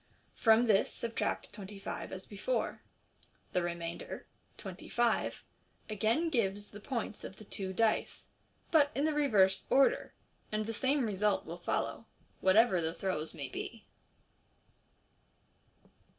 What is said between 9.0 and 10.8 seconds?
the reverse order j and the